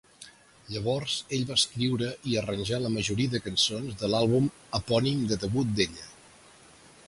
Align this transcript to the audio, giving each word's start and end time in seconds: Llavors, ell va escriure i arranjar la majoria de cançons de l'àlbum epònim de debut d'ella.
Llavors, 0.75 1.17
ell 1.37 1.43
va 1.49 1.57
escriure 1.61 2.09
i 2.31 2.33
arranjar 2.41 2.81
la 2.85 2.91
majoria 2.95 3.35
de 3.35 3.43
cançons 3.51 4.01
de 4.03 4.11
l'àlbum 4.15 4.51
epònim 4.81 5.25
de 5.33 5.41
debut 5.47 5.77
d'ella. 5.81 6.11